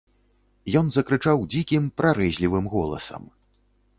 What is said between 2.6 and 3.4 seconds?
голасам.